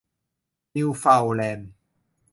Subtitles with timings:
[0.75, 1.69] นิวเฟาน์แลนด์